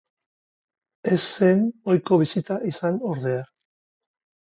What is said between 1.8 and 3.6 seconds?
ohiko bisita izan ordea.